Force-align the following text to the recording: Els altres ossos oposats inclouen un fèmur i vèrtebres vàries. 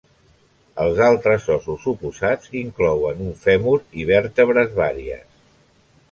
Els 0.83 0.99
altres 1.07 1.43
ossos 1.55 1.83
oposats 1.91 2.49
inclouen 2.61 3.21
un 3.25 3.35
fèmur 3.43 3.75
i 4.01 4.07
vèrtebres 4.13 4.73
vàries. 4.81 5.29